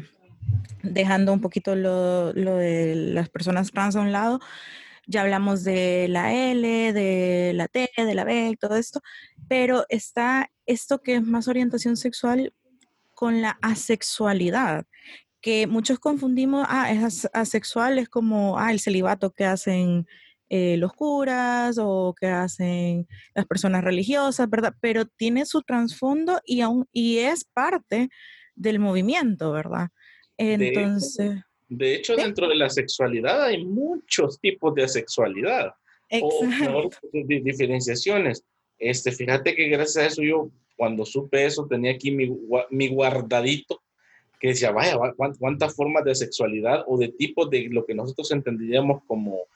[0.82, 4.40] dejando un poquito lo, de las personas trans a un lado.
[5.06, 9.00] Ya hablamos de la L, de la T, de la B, todo esto,
[9.48, 12.54] pero está esto que es más orientación sexual
[13.14, 14.86] con la asexualidad,
[15.40, 20.06] que muchos confundimos, ah, es asexual, es como, ah, el celibato que hacen
[20.48, 24.74] eh, los curas o que hacen las personas religiosas, ¿verdad?
[24.80, 28.10] Pero tiene su trasfondo y, aún, y es parte
[28.54, 29.88] del movimiento, ¿verdad?
[30.36, 31.36] Entonces...
[31.36, 35.72] De hecho, dentro de la sexualidad hay muchos tipos de sexualidad
[36.20, 38.44] o, diferenciaciones.
[38.78, 42.36] Este, fíjate que gracias a eso yo, cuando supe eso, tenía aquí mi,
[42.70, 43.82] mi guardadito
[44.42, 44.98] que decía, vaya,
[45.38, 49.46] cuántas formas de sexualidad o de tipos de lo que nosotros entenderíamos como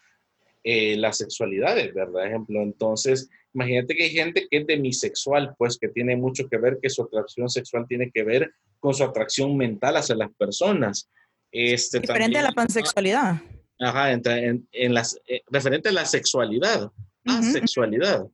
[0.62, 2.26] eh, las sexualidades, ¿verdad?
[2.26, 6.78] Ejemplo, entonces, imagínate que hay gente que es demisexual, pues que tiene mucho que ver,
[6.80, 11.10] que su atracción sexual tiene que ver con su atracción mental hacia las personas.
[11.52, 13.40] Este, Diferente a la pansexualidad.
[13.78, 16.90] Ajá, en, en las, eh, referente a la sexualidad,
[17.24, 18.26] asexualidad.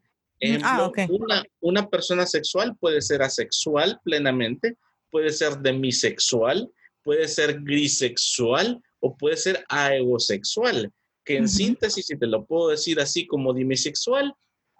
[0.62, 1.06] ah, okay.
[1.10, 4.76] una, una persona sexual puede ser asexual plenamente,
[5.10, 6.70] puede ser demisexual,
[7.02, 10.92] puede ser grisexual o puede ser aegosexual
[11.24, 14.34] que en síntesis, si te lo puedo decir así como demisexual,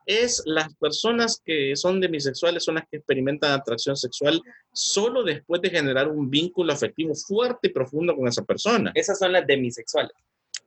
[0.06, 4.40] es las personas que son demisexuales son las que experimentan atracción sexual
[4.72, 8.92] solo después de generar un vínculo afectivo fuerte y profundo con esa persona.
[8.94, 10.12] Esas son las demisexuales.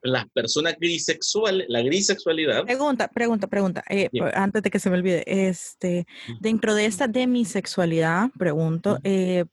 [0.01, 2.63] Las personas grisexuales, la grisexualidad.
[2.63, 6.05] Pregunta, pregunta, pregunta, eh, antes de que se me olvide, este,
[6.39, 9.45] dentro de esta demisexualidad, pregunto, eh,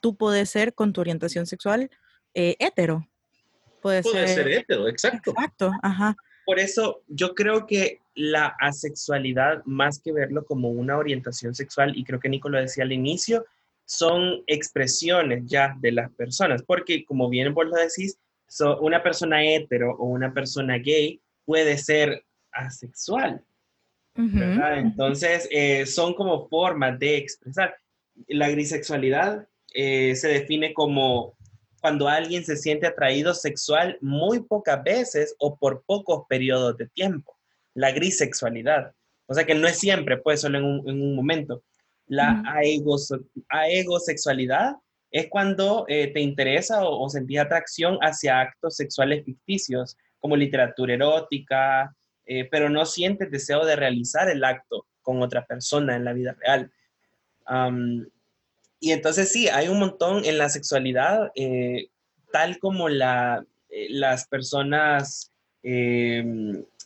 [0.00, 1.90] ¿tú puedes ser con tu orientación sexual
[2.34, 3.08] eh, hetero?
[3.82, 5.30] Puede, ser, hétero, exacto.
[5.30, 6.16] Exacto, ajá.
[6.46, 12.04] Por eso yo creo que la asexualidad, más que verlo como una orientación sexual, y
[12.04, 13.44] creo que Nico lo decía al inicio,
[13.84, 18.18] son expresiones ya de las personas, porque como bien vos lo decís,
[18.80, 23.44] una persona hetero o una persona gay puede ser asexual.
[24.14, 27.76] Entonces, eh, son como formas de expresar.
[28.28, 31.35] La grisexualidad eh, se define como
[31.86, 37.38] cuando alguien se siente atraído sexual muy pocas veces o por pocos periodos de tiempo.
[37.74, 38.92] La grisexualidad.
[39.26, 41.62] O sea que no es siempre, pues solo en un, momento.
[42.08, 42.42] La
[43.50, 44.74] aegosexualidad
[45.12, 50.92] es cuando eh, te interesa o, o sentís atracción hacia actos sexuales ficticios, como literatura
[50.92, 51.94] erótica,
[52.24, 56.36] eh, pero no sientes deseo de realizar el acto con otra persona en la vida
[56.40, 56.68] real.
[58.80, 61.88] Y entonces sí, hay un montón en la sexualidad, eh,
[62.32, 63.44] tal como la,
[63.90, 65.32] las personas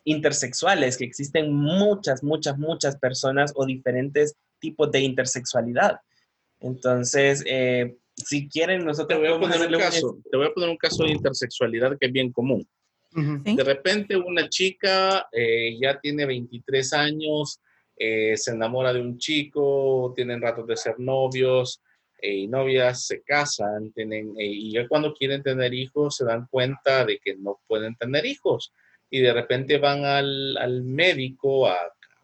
[0.04, 6.00] intersexuales, que existen muchas, muchas, muchas personas o diferentes tipos de intersexualidad.
[6.60, 9.20] Entonces, eh, si quieren, nosotros...
[9.20, 12.06] Te voy, a poner un caso, te voy a poner un caso de intersexualidad que
[12.06, 12.66] es bien común.
[13.12, 17.60] De repente una chica eh, ya tiene 23 años,
[18.02, 21.82] eh, se enamora de un chico, tienen ratos de ser novios
[22.22, 27.18] y novias, se casan, tienen, y ya cuando quieren tener hijos se dan cuenta de
[27.18, 28.72] que no pueden tener hijos.
[29.10, 31.76] Y de repente van al, al médico a,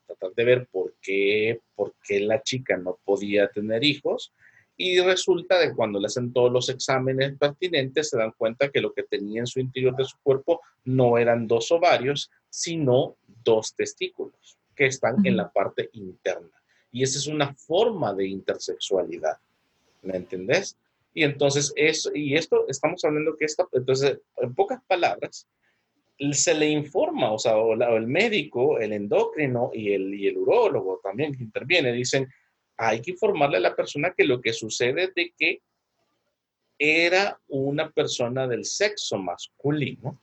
[0.06, 4.32] tratar de ver por qué, por qué la chica no podía tener hijos.
[4.78, 8.94] Y resulta de cuando le hacen todos los exámenes pertinentes se dan cuenta que lo
[8.94, 14.55] que tenía en su interior de su cuerpo no eran dos ovarios, sino dos testículos
[14.76, 16.62] que están en la parte interna.
[16.92, 19.38] Y esa es una forma de intersexualidad.
[20.02, 20.76] ¿Me entendés?
[21.12, 25.48] Y entonces eso, y esto estamos hablando que esto, entonces, en pocas palabras,
[26.32, 27.54] se le informa, o sea,
[27.96, 32.28] el médico, el endocrino y el, y el urólogo también que interviene, dicen,
[32.76, 35.62] hay que informarle a la persona que lo que sucede es de que
[36.78, 40.20] era una persona del sexo masculino,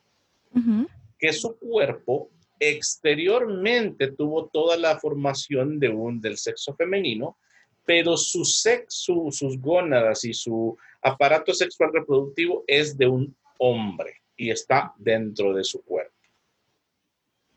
[1.18, 7.36] que su cuerpo exteriormente tuvo toda la formación de un, del sexo femenino,
[7.84, 14.50] pero su sexo, sus gónadas y su aparato sexual reproductivo es de un hombre y
[14.50, 16.14] está dentro de su cuerpo.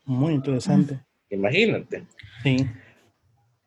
[0.05, 0.99] Muy interesante.
[1.29, 2.05] Imagínate.
[2.43, 2.57] Sí.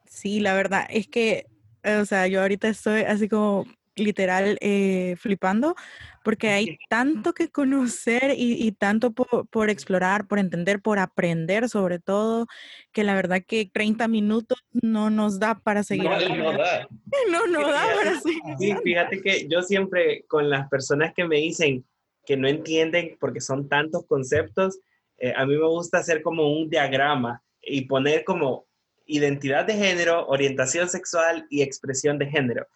[0.06, 1.46] Sí, la verdad es que,
[1.84, 3.66] o sea, yo ahorita estoy así como
[4.00, 5.76] literal eh, flipando
[6.22, 12.46] porque hay tanto que conocer y, tanto por, explorar, por entender, por aprender sobre todo,
[12.92, 16.10] que la verdad que 30 minutos no nos da para seguir.
[16.30, 16.88] No, no da.
[17.30, 18.40] No, no da para seguir.
[18.58, 21.84] Sí, fíjate que yo siempre con las personas que me dicen,
[22.24, 24.78] que no entienden porque son tantos conceptos,
[25.18, 28.66] eh, a mí me gusta hacer como un diagrama y poner como
[29.06, 32.66] identidad de género, orientación sexual y expresión de género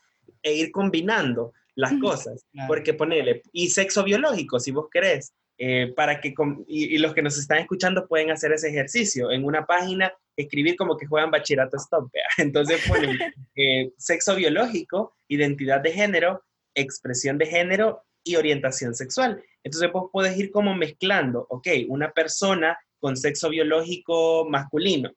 [0.44, 6.20] e ir combinando las cosas, porque ponele, y sexo biológico, si vos querés, eh, para
[6.20, 6.32] que,
[6.68, 10.96] y, los que nos están escuchando pueden hacer ese ejercicio en una página, escribir como
[10.96, 13.18] que juegan bachillerato stop, entonces ponen
[13.56, 16.44] eh, sexo biológico, identidad de género,
[16.76, 19.42] expresión de género y orientación sexual.
[19.64, 25.10] Entonces vos puedes ir como mezclando, ok, una persona con sexo biológico masculino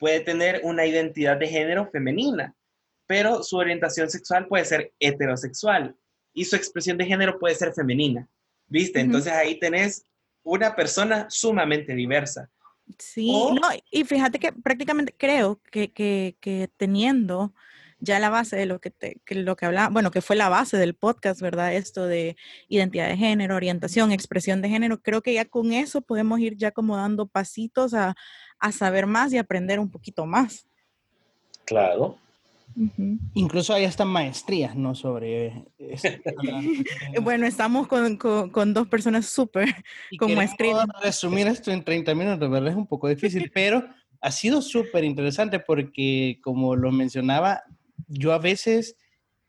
[0.00, 2.54] puede tener una identidad de género femenina,
[3.10, 5.96] pero su orientación sexual puede ser heterosexual
[6.32, 8.28] y su expresión de género puede ser femenina.
[8.68, 9.00] ¿Viste?
[9.00, 10.04] Entonces ahí tenés
[10.44, 12.48] una persona sumamente diversa.
[13.00, 17.52] Sí, no, y fíjate que prácticamente creo que, que, que teniendo
[17.98, 20.48] ya la base de lo que, te, que lo que hablaba, bueno, que fue la
[20.48, 21.74] base del podcast, ¿verdad?
[21.74, 22.36] Esto de
[22.68, 26.70] identidad de género, orientación, expresión de género, creo que ya con eso podemos ir ya
[26.70, 28.14] como dando pasitos a,
[28.60, 30.68] a saber más y aprender un poquito más.
[31.64, 32.16] Claro.
[33.34, 34.94] Incluso hay hasta maestrías, ¿no?
[34.94, 35.64] Sobre...
[37.22, 39.68] bueno, estamos con, con, dos personas súper
[40.18, 40.86] con maestría.
[41.02, 42.70] Resumir esto en 30 minutos, ¿verdad?
[42.70, 43.84] Es un poco difícil, pero
[44.20, 47.62] ha sido súper interesante porque, como lo mencionaba,
[48.08, 48.96] yo a veces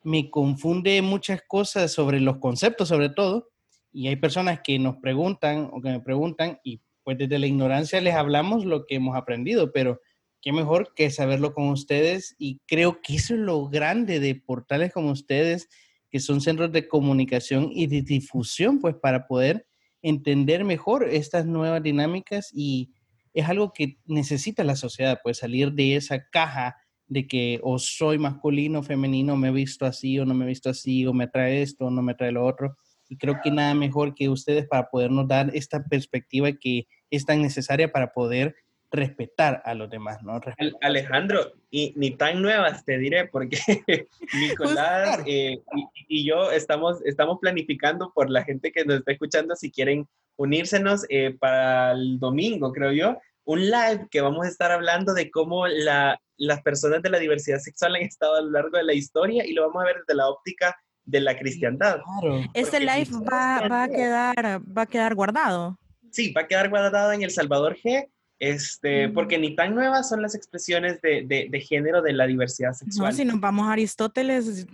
[0.03, 3.49] me confunde muchas cosas sobre los conceptos, sobre todo,
[3.93, 7.99] y hay personas que nos preguntan o que me preguntan y pues desde la ignorancia
[7.99, 9.99] les hablamos lo que hemos aprendido, pero
[10.41, 14.91] qué mejor que saberlo con ustedes y creo que eso es lo grande de portales
[14.91, 15.69] como ustedes,
[16.09, 19.65] que son centros de comunicación y de difusión, pues para poder
[20.01, 22.91] entender mejor estas nuevas dinámicas y
[23.33, 26.75] es algo que necesita la sociedad, pues salir de esa caja
[27.07, 30.69] de que o soy masculino femenino, me he visto así o no me he visto
[30.69, 32.77] así, o me trae esto o no me trae lo otro.
[33.09, 37.41] Y creo que nada mejor que ustedes para podernos dar esta perspectiva que es tan
[37.41, 38.55] necesaria para poder
[38.91, 40.39] respetar a los demás, ¿no?
[40.81, 43.57] Alejandro, y ni tan nuevas te diré, porque
[44.33, 45.61] Nicolás eh,
[46.09, 51.05] y, yo estamos, estamos planificando por la gente que nos está escuchando, si quieren unírsenos
[51.09, 55.67] eh, para el domingo, creo yo, un live que vamos a estar hablando de cómo
[55.67, 59.45] la, las personas de la diversidad sexual han estado a lo largo de la historia
[59.45, 60.75] y lo vamos a ver desde la óptica
[61.05, 62.01] de la cristiandad.
[62.19, 62.41] Claro.
[62.53, 65.77] Este live va, va, a quedar, va a quedar guardado.
[66.11, 68.07] Sí, va a quedar guardado en El Salvador G,
[68.41, 69.13] este, Mm.
[69.13, 72.73] porque ni tan nuevas son las expresiones de, de, de género de la diversidad No,
[72.75, 73.13] sexual.
[73.13, 74.65] si nos vamos a Aristóteles,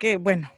[0.00, 0.50] que bueno,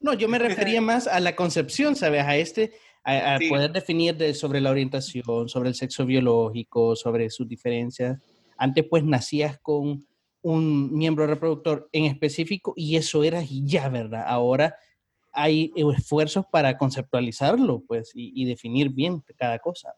[0.00, 2.22] No, yo me refería más a la concepción, ¿sabes?
[2.24, 2.72] A este,
[3.04, 3.48] a, a Sí.
[3.50, 8.18] poder definir de- sobre la orientación, sobre el sexo biológico, sobre sus diferencias.
[8.56, 10.06] Antes, pues, nacías con
[10.40, 14.24] un miembro reproductor en específico y eso era y ya, ¿verdad?
[14.26, 14.74] Ahora
[15.30, 19.94] hay esfuerzos para conceptualizarlo, pues, y, y definir bien cada cosa.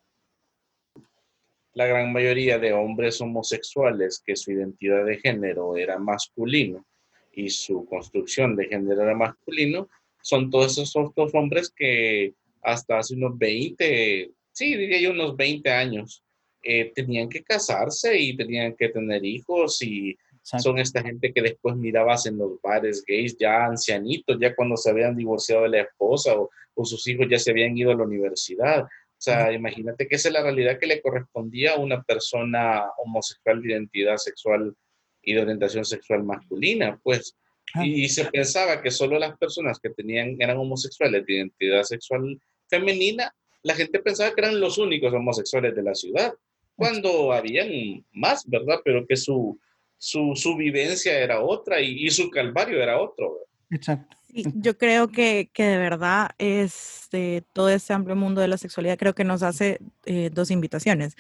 [1.74, 6.84] La gran mayoría de hombres homosexuales que su identidad de género era masculino
[7.32, 9.88] y su construcción de género era masculino,
[10.22, 15.70] son todos esos otros hombres que hasta hace unos 20, sí, diría yo unos 20
[15.70, 16.22] años,
[16.62, 20.70] eh, tenían que casarse y tenían que tener hijos y Exacto.
[20.70, 24.90] son esta gente que después mirabas en los bares gays ya ancianitos, ya cuando se
[24.90, 28.04] habían divorciado de la esposa o, o sus hijos ya se habían ido a la
[28.04, 28.86] universidad.
[29.24, 33.72] Sea, imagínate que esa es la realidad que le correspondía a una persona homosexual de
[33.72, 34.76] identidad sexual
[35.22, 37.34] y de orientación sexual masculina, pues.
[37.72, 37.86] Ah.
[37.86, 43.34] Y se pensaba que solo las personas que tenían, eran homosexuales de identidad sexual femenina,
[43.62, 46.34] la gente pensaba que eran los únicos homosexuales de la ciudad,
[46.76, 48.80] cuando habían más, ¿verdad?
[48.84, 49.58] Pero que su,
[49.96, 53.32] su, su vivencia era otra y, y su calvario era otro.
[53.32, 53.46] ¿verdad?
[53.70, 54.18] Exacto.
[54.34, 59.14] Yo creo que, que de verdad este, todo este amplio mundo de la sexualidad creo
[59.14, 61.16] que nos hace eh, dos invitaciones.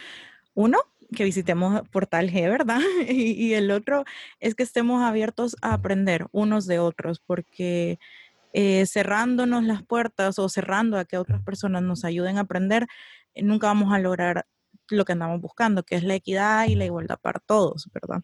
[0.54, 0.78] Uno,
[1.14, 2.80] que visitemos Portal G, ¿verdad?
[3.08, 4.04] Y, el otro
[4.40, 7.98] es que estemos abiertos a aprender unos de otros, porque
[8.52, 12.86] eh, cerrándonos las puertas o cerrando a que otras personas nos ayuden a aprender,
[13.34, 14.46] eh, nunca vamos a lograr
[14.88, 18.22] lo que andamos buscando, que es la equidad y la igualdad para todos, ¿verdad?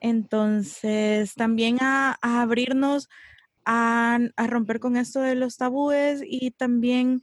[0.00, 3.08] Entonces, también a abrirnos
[3.64, 7.20] a, a romper con esto de los tabúes y también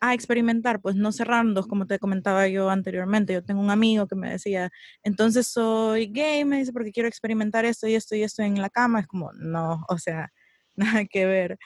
[0.00, 3.34] a experimentar, pues no cerrarnos, como te comentaba yo anteriormente.
[3.34, 4.70] Yo tengo un amigo que me decía,
[5.02, 8.70] entonces soy gay, me dice, porque quiero experimentar esto y esto y esto en la
[8.70, 9.00] cama.
[9.00, 10.32] Es como, no, o sea,
[10.76, 11.58] nada que ver.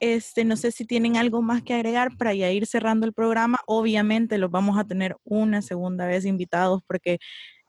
[0.00, 3.60] Este, no sé si tienen algo más que agregar para ya ir cerrando el programa.
[3.66, 7.18] Obviamente los vamos a tener una segunda vez invitados porque,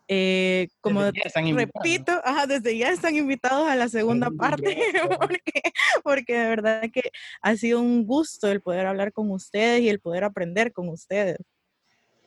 [0.08, 4.78] eh, como repito, ajá, desde ya están invitados a la segunda parte
[5.20, 5.62] porque,
[6.04, 10.00] porque de verdad que ha sido un gusto el poder hablar con ustedes y el
[10.00, 11.38] poder aprender con ustedes.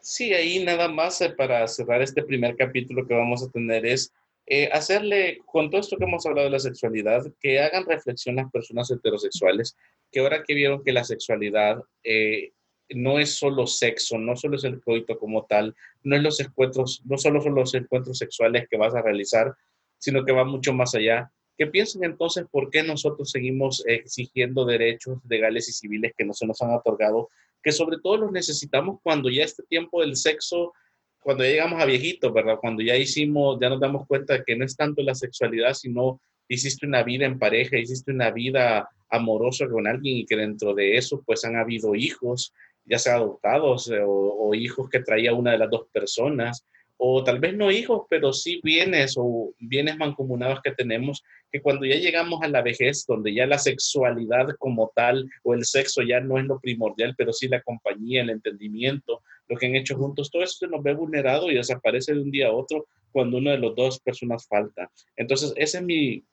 [0.01, 4.13] Sí, ahí nada más eh, para cerrar este primer capítulo que vamos a tener es
[4.51, 8.51] eh, hacerle, con todo esto que hemos hablado de la sexualidad, que hagan reflexión las
[8.51, 9.77] personas heterosexuales,
[10.11, 12.53] que ahora que vieron que la sexualidad eh,
[12.91, 17.03] no es solo sexo, no solo es el coito como tal, no es los encuentros,
[17.05, 19.55] no solo son los encuentros sexuales que vas a realizar,
[19.99, 21.31] sino que va mucho más allá.
[21.57, 26.47] Que piensen entonces por qué nosotros seguimos exigiendo derechos legales y civiles que no se
[26.47, 27.29] nos han otorgado,
[27.63, 30.73] que sobre todo los necesitamos cuando ya este tiempo del sexo
[31.21, 32.59] cuando ya llegamos a viejitos, ¿verdad?
[32.61, 36.21] Cuando ya hicimos, ya nos damos cuenta de que no es tanto la sexualidad, sino
[36.49, 40.97] hiciste una vida en pareja, hiciste una vida amorosa con alguien y que dentro de
[40.97, 42.55] eso pues han habido hijos,
[42.89, 46.65] ya sea adoptados eh, o, o hijos que traía una de las dos personas,
[47.01, 51.87] o tal vez no hijos, pero sí bienes o bienes mancomunados que tenemos, que cuando
[51.87, 56.21] ya llegamos a la vejez, donde ya la sexualidad como tal o el sexo ya
[56.21, 60.31] no es lo primordial, pero sí la compañía, el entendimiento, lo que han hecho juntos,
[60.31, 63.53] todo eso se nos ve vulnerado y desaparece de un día a otro cuando una
[63.53, 64.91] de las dos personas falta.
[65.17, 66.25] Entonces, esa es mi,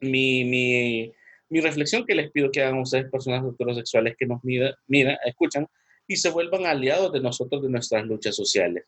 [0.00, 1.12] mi, mi,
[1.48, 5.68] mi reflexión que les pido que hagan ustedes, personas heterosexuales que nos mira, mira, escuchan
[6.06, 8.84] y se vuelvan aliados de nosotros, de nuestras luchas sociales.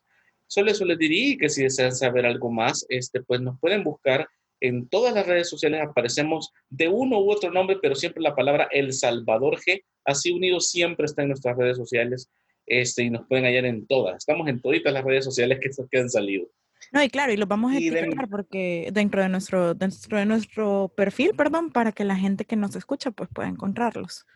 [0.47, 4.29] Solo eso les diría que si desean saber algo más, este, pues nos pueden buscar
[4.61, 8.69] en todas las redes sociales, aparecemos de uno u otro nombre, pero siempre la palabra
[8.71, 12.31] El Salvador G, así unido siempre está en nuestras redes sociales
[12.67, 14.17] este, y nos pueden hallar en todas.
[14.17, 16.47] Estamos en todas las redes sociales que, que han salido.
[16.93, 20.93] No, y claro, y los vamos a etiquetar porque dentro de nuestro dentro de nuestro
[20.97, 24.27] perfil, perdón, para que la gente que nos escucha pues pueda encontrarlos.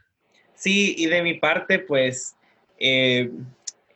[0.54, 2.34] Sí, y de mi parte, pues,
[2.78, 3.30] eh,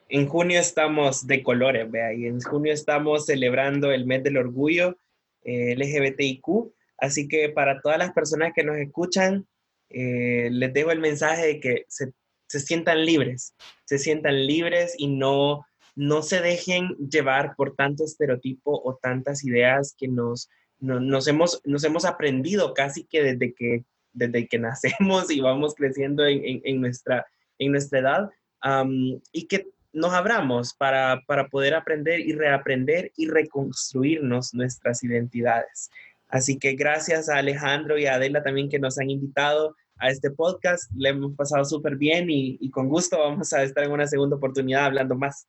[0.08, 4.98] en junio estamos de colores, vea, y en junio estamos celebrando el mes del orgullo
[5.44, 9.46] eh, LGBTIQ, así que para todas las personas que nos escuchan,
[9.88, 12.12] eh, les dejo el mensaje de que se,
[12.46, 13.54] se sientan libres,
[13.84, 15.64] se sientan libres y no,
[15.96, 21.60] no se dejen llevar por tanto estereotipo o tantas ideas que nos, no- nos, hemos,
[21.64, 26.60] nos hemos aprendido casi que desde que, desde que nacemos y vamos creciendo en, en-
[26.64, 27.26] en nuestra,
[27.58, 28.30] en nuestra edad,
[28.62, 35.90] am, y que nos abramos para, para poder aprender y reaprender y reconstruirnos nuestras identidades.
[36.28, 40.30] Así que gracias a Alejandro y a Adela también que nos han invitado a este
[40.30, 40.90] podcast.
[40.96, 44.36] Le hemos pasado súper bien y, y con gusto vamos a estar en una segunda
[44.36, 45.46] oportunidad hablando más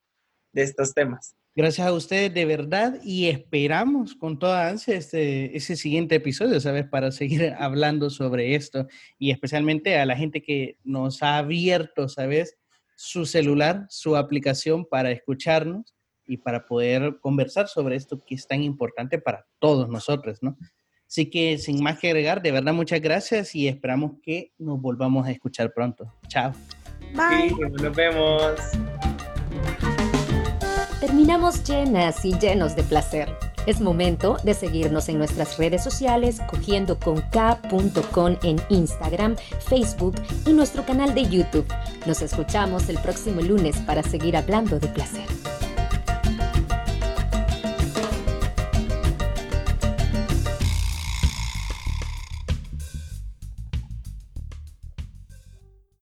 [0.52, 1.36] de estos temas.
[1.56, 6.88] Gracias a ustedes de verdad y esperamos con toda ansia este, ese siguiente episodio, ¿sabes?
[6.88, 8.88] Para seguir hablando sobre esto
[9.20, 12.58] y especialmente a la gente que nos ha abierto, ¿sabes?
[12.96, 18.64] Su celular, su aplicación para escucharnos y para poder conversar sobre esto que es tan
[18.64, 20.58] importante para todos nosotros, ¿no?
[21.08, 25.28] Así que sin más que agregar, de verdad muchas gracias y esperamos que nos volvamos
[25.28, 26.12] a escuchar pronto.
[26.28, 26.54] Chao.
[27.14, 27.50] Bye.
[27.50, 28.54] Sí, nos vemos.
[31.00, 33.53] Terminamos llenas y llenos de placer.
[33.66, 39.36] Es momento de seguirnos en nuestras redes sociales cogiendo con K.con en Instagram,
[39.68, 41.66] Facebook y nuestro canal de YouTube.
[42.06, 45.53] Nos escuchamos el próximo lunes para seguir hablando de placer.